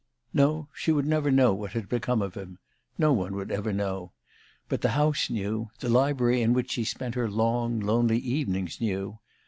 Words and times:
No, 0.33 0.67
she 0.73 0.91
would 0.91 1.05
never 1.05 1.29
know 1.29 1.53
what 1.53 1.73
had 1.73 1.87
become 1.87 2.23
of 2.23 2.33
him 2.33 2.57
no 2.97 3.13
one 3.13 3.35
would 3.35 3.51
ever 3.51 3.71
know. 3.71 4.13
But 4.67 4.81
the 4.81 4.93
house 4.97 5.29
knew; 5.29 5.69
the 5.79 5.89
library 5.89 6.41
in 6.41 6.53
which 6.53 6.71
she 6.71 6.83
spent 6.85 7.13
her 7.13 7.29
long, 7.29 7.79
lonely 7.79 8.17
evenings 8.17 8.81
knew. 8.81 9.19